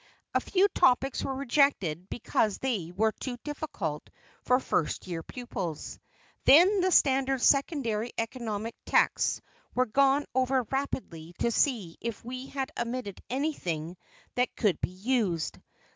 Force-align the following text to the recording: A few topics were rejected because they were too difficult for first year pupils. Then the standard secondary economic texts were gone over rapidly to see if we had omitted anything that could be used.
A 0.33 0.39
few 0.41 0.67
topics 0.69 1.23
were 1.23 1.35
rejected 1.35 2.09
because 2.09 2.57
they 2.57 2.91
were 2.95 3.11
too 3.11 3.37
difficult 3.43 4.09
for 4.41 4.59
first 4.59 5.05
year 5.05 5.21
pupils. 5.21 5.99
Then 6.45 6.81
the 6.81 6.89
standard 6.91 7.39
secondary 7.39 8.11
economic 8.17 8.73
texts 8.83 9.41
were 9.75 9.85
gone 9.85 10.25
over 10.33 10.63
rapidly 10.71 11.35
to 11.37 11.51
see 11.51 11.97
if 12.01 12.25
we 12.25 12.47
had 12.47 12.71
omitted 12.79 13.21
anything 13.29 13.95
that 14.33 14.55
could 14.55 14.81
be 14.81 14.89
used. 14.89 15.59